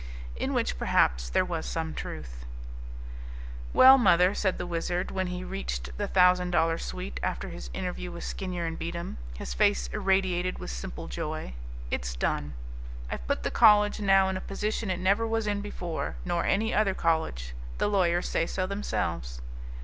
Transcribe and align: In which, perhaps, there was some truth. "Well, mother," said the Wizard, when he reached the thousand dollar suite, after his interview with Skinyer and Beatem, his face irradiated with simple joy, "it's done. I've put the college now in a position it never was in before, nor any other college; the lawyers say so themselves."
In 0.35 0.55
which, 0.55 0.79
perhaps, 0.79 1.29
there 1.29 1.45
was 1.45 1.63
some 1.63 1.93
truth. 1.93 2.43
"Well, 3.71 3.99
mother," 3.99 4.33
said 4.33 4.57
the 4.57 4.65
Wizard, 4.65 5.11
when 5.11 5.27
he 5.27 5.43
reached 5.43 5.95
the 5.95 6.07
thousand 6.07 6.49
dollar 6.49 6.79
suite, 6.79 7.19
after 7.21 7.49
his 7.49 7.69
interview 7.71 8.11
with 8.11 8.23
Skinyer 8.23 8.65
and 8.65 8.79
Beatem, 8.79 9.17
his 9.37 9.53
face 9.53 9.91
irradiated 9.93 10.57
with 10.57 10.71
simple 10.71 11.07
joy, 11.07 11.53
"it's 11.91 12.15
done. 12.15 12.55
I've 13.11 13.27
put 13.27 13.43
the 13.43 13.51
college 13.51 13.99
now 13.99 14.27
in 14.27 14.37
a 14.37 14.41
position 14.41 14.89
it 14.89 14.97
never 14.97 15.27
was 15.27 15.45
in 15.45 15.61
before, 15.61 16.15
nor 16.25 16.45
any 16.45 16.73
other 16.73 16.95
college; 16.95 17.53
the 17.77 17.87
lawyers 17.87 18.27
say 18.27 18.47
so 18.47 18.65
themselves." 18.65 19.39